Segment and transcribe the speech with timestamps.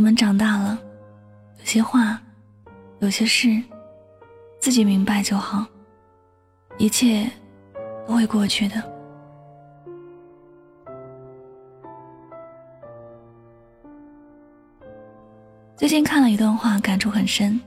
[0.00, 0.78] 我们长大了，
[1.58, 2.18] 有些话，
[3.00, 3.62] 有些事，
[4.58, 5.66] 自己明白就好，
[6.78, 7.30] 一切
[8.08, 8.82] 都会过去的。
[15.76, 17.60] 最近看了一段话，感触很深。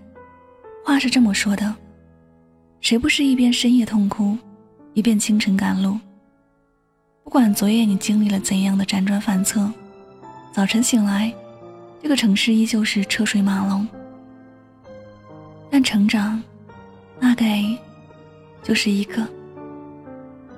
[0.84, 1.76] 话是这么说的：
[2.82, 4.36] 谁不是一边深夜痛哭，
[4.96, 6.00] 一边清晨赶路？
[7.24, 9.72] 不管昨夜你经历了怎样的辗转反侧，
[10.52, 11.32] 早晨醒来。
[12.04, 13.88] 这个城市依旧是车水马龙，
[15.72, 16.44] 但成长，
[17.18, 17.64] 大概
[18.62, 19.26] 就是一个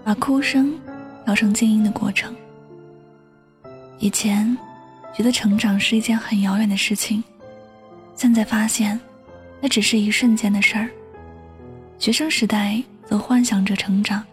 [0.03, 0.73] 把哭声
[1.23, 2.35] 调成静音的过程。
[3.99, 4.57] 以前
[5.15, 7.23] 觉得成长是一件很遥远的事情，
[8.15, 8.99] 现在发现
[9.61, 10.89] 那只是一瞬间的事儿。
[11.99, 14.23] 学生时代则幻想着成长，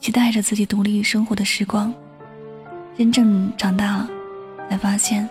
[0.00, 1.94] 期待着自己独立生活的时光，
[2.98, 4.10] 真正长大了，
[4.68, 5.26] 才发现。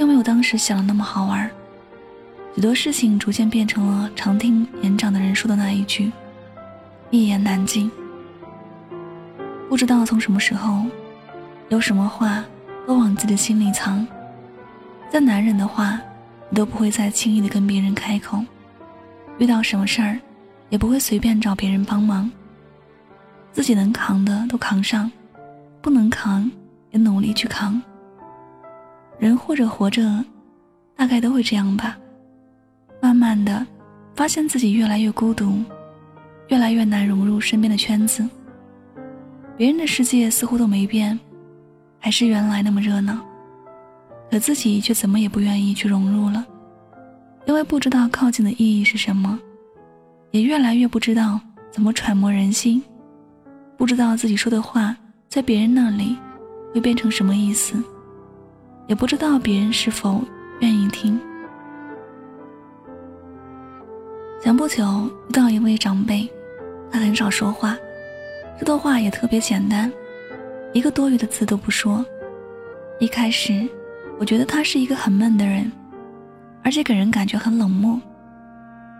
[0.00, 1.50] 并没有当时想的那么好玩，
[2.54, 6.10] 许多事情逐渐变成了常听年长的人说的那一句
[7.12, 7.92] “一言难尽”。
[9.68, 10.86] 不知道从什么时候，
[11.68, 12.42] 有什么话
[12.86, 14.08] 都往自己的心里藏。
[15.10, 16.00] 再难忍的话，
[16.48, 18.42] 你都不会再轻易的跟别人开口。
[19.36, 20.18] 遇到什么事儿，
[20.70, 22.30] 也不会随便找别人帮忙。
[23.52, 25.12] 自己能扛的都扛上，
[25.82, 26.50] 不能扛
[26.90, 27.82] 也努力去扛。
[29.20, 30.24] 人或者活着，
[30.96, 31.96] 大概都会这样吧。
[33.02, 33.66] 慢慢的，
[34.16, 35.62] 发现自己越来越孤独，
[36.48, 38.26] 越来越难融入身边的圈子。
[39.58, 41.20] 别人的世界似乎都没变，
[41.98, 43.20] 还是原来那么热闹，
[44.30, 46.46] 可自己却怎么也不愿意去融入了，
[47.44, 49.38] 因为不知道靠近的意义是什么，
[50.30, 51.38] 也越来越不知道
[51.70, 52.82] 怎么揣摩人心，
[53.76, 54.96] 不知道自己说的话
[55.28, 56.16] 在别人那里
[56.72, 57.76] 会变成什么意思。
[58.90, 60.20] 也不知道别人是否
[60.58, 61.16] 愿意听。
[64.42, 66.28] 前不久遇到一位长辈，
[66.90, 67.76] 他很少说话，
[68.58, 69.90] 说的话也特别简单，
[70.72, 72.04] 一个多余的字都不说。
[72.98, 73.64] 一开始
[74.18, 75.70] 我觉得他是一个很闷的人，
[76.64, 77.96] 而且给人感觉很冷漠。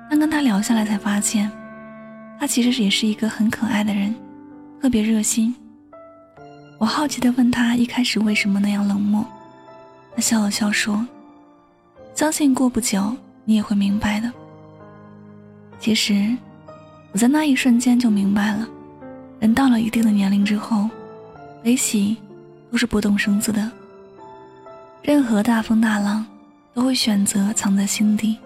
[0.09, 1.51] 但跟他聊下来才发现，
[2.39, 4.15] 他其实也是一个很可爱的人，
[4.81, 5.53] 特别热心。
[6.79, 9.27] 我好奇地问他一开始为什么那样冷漠。
[10.15, 11.07] 他笑了笑说
[12.15, 14.33] ：“相信过不久你也会明白的。”
[15.81, 16.37] 其实，
[17.13, 18.69] 我在那一瞬间就明白了，
[19.39, 20.89] 人到了一定的年龄之后，
[21.63, 22.17] 悲喜
[22.71, 23.71] 都是不动声色的。
[25.03, 26.27] 任何大风大浪
[26.75, 28.37] 都会选择藏在心底。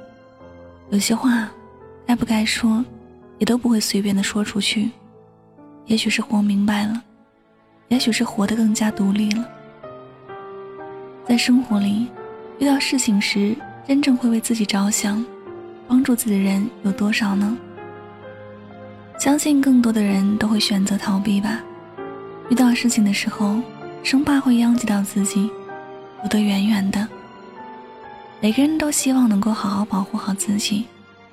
[0.90, 1.48] 有些话
[2.06, 2.84] 该不该说，
[3.38, 4.90] 也都不会随便的说出去。
[5.86, 7.02] 也许是活明白了，
[7.88, 9.48] 也许是活得更加独立了。
[11.26, 12.06] 在生活里，
[12.58, 13.56] 遇到事情时，
[13.88, 15.24] 真正会为自己着想、
[15.88, 17.56] 帮助自己的人有多少呢？
[19.18, 21.62] 相信更多的人都会选择逃避吧。
[22.50, 23.58] 遇到事情的时候，
[24.02, 25.50] 生怕会殃及到自己，
[26.20, 27.08] 躲得远远的。
[28.40, 30.84] 每个人都希望能够好好保护好自己，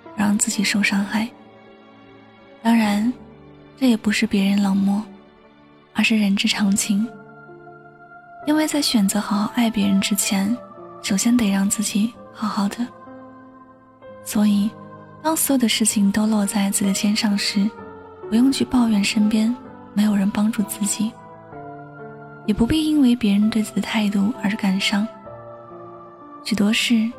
[0.03, 1.28] 不让自己受伤害。
[2.63, 3.12] 当然，
[3.78, 5.03] 这也不是别人冷漠，
[5.94, 7.06] 而是人之常情。
[8.47, 10.56] 因为在选择好好爱别人之前，
[11.02, 12.85] 首先得让自己好好的。
[14.24, 14.69] 所以，
[15.22, 17.69] 当所有的事情都落在自己的肩上时，
[18.30, 19.56] 不用去抱怨身边
[19.94, 21.12] 没有人帮助自己，
[22.46, 25.07] 也不必因为别人对自己的态度而感伤。
[26.44, 27.12] 许多事，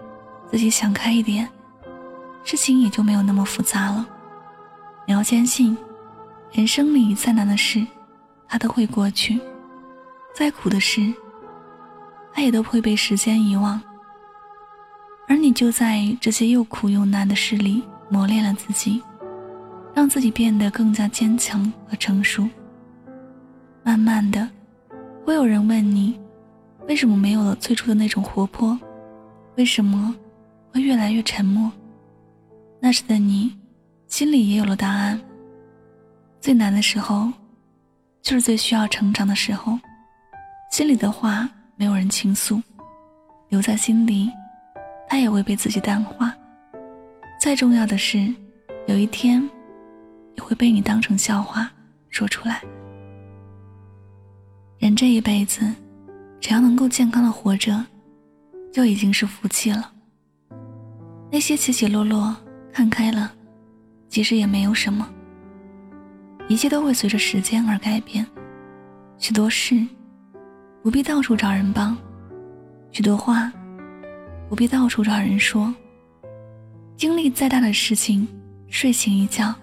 [0.50, 1.48] 自己想开一点，
[2.42, 4.06] 事情也就没有那么复杂了。
[5.06, 5.76] 你要坚信，
[6.50, 7.86] 人生里再难的事，
[8.48, 9.40] 它都会过去。
[10.34, 11.12] 再苦的事，
[12.32, 13.80] 它也都会被时间遗忘。
[15.28, 19.02] 而你就在这些又苦又难的事里磨练了自己，
[19.94, 22.48] 让自己变得更加坚强和成熟。
[23.82, 24.48] 慢慢的，
[25.24, 26.18] 会有人问你，
[26.88, 28.78] 为什么没有了最初的那种活泼？
[29.56, 30.14] 为什么
[30.72, 31.70] 会越来越沉默？
[32.80, 33.54] 那时的你，
[34.08, 35.20] 心里也有了答案。
[36.40, 37.30] 最难的时候，
[38.22, 39.78] 就是最需要成长的时候。
[40.72, 41.46] 心里的话
[41.76, 42.58] 没有人倾诉，
[43.50, 44.30] 留在心里，
[45.06, 46.34] 他也会被自己淡化。
[47.38, 48.34] 再重要的事，
[48.86, 49.46] 有一天
[50.34, 51.70] 也会被你当成笑话
[52.08, 52.62] 说出来。
[54.78, 55.60] 人这一辈子，
[56.40, 57.84] 只要能够健康的活着，
[58.72, 59.92] 就已经是福气了。
[61.30, 62.34] 那些起起落落，
[62.72, 63.30] 看开了，
[64.08, 65.06] 其实也没有什么。
[66.48, 68.26] 一切都会随着时间而改变，
[69.18, 69.86] 许多事。
[70.82, 71.96] 不必到处找人帮，
[72.90, 73.52] 许多话
[74.48, 75.72] 不必到处找人说。
[76.96, 78.26] 经历再大的事情，
[78.68, 79.54] 睡醒一觉，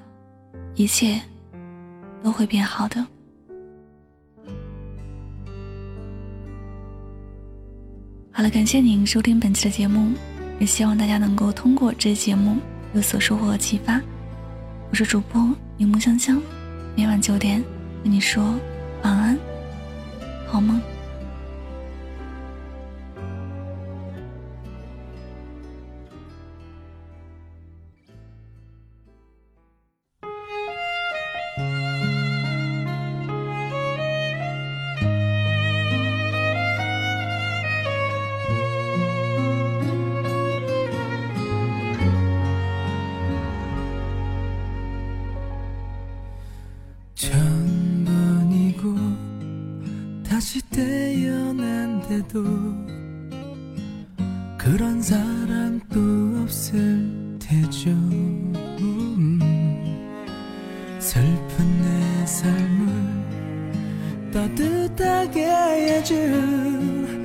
[0.76, 1.20] 一切
[2.24, 3.06] 都会变好的。
[8.32, 10.14] 好了，感谢您收听本期的节目，
[10.58, 12.58] 也希望大家能够通过这节目
[12.94, 14.02] 有所收获和启发。
[14.90, 16.42] 我是主播柠檬香香，
[16.96, 17.62] 每晚九点
[18.04, 18.42] 跟你说
[19.04, 19.38] 晚安，
[20.48, 20.80] 好梦。
[50.24, 52.44] 다시 태어난데도
[54.58, 57.90] 그런 사람도 없을 테죠.
[57.90, 59.38] 음,
[60.98, 62.88] 슬픈 내 삶을
[64.32, 67.20] 따뜻하게 해준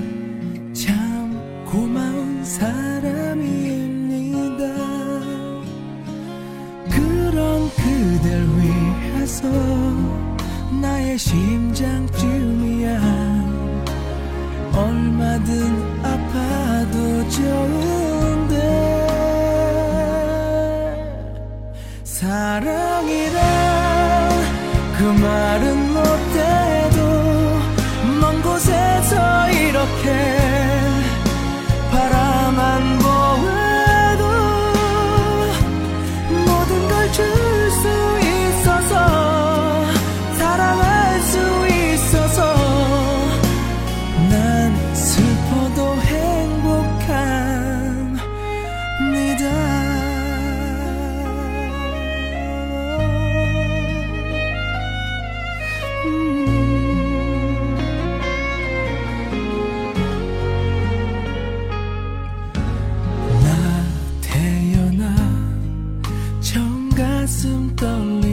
[0.74, 3.63] 참 고마운 사람입
[9.34, 9.48] 위해서
[10.80, 13.00] 나의 심장쯤이야.
[14.72, 18.54] 얼마든 아파도 좋은데.
[22.04, 23.42] 사랑이란
[24.96, 26.53] 그 말은 못해
[67.44, 68.23] 等到。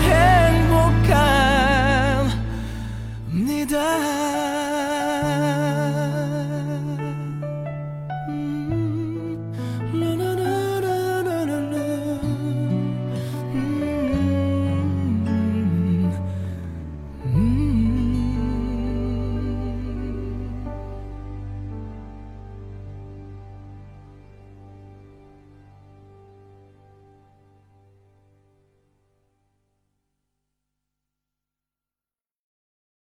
[0.00, 0.33] Hey.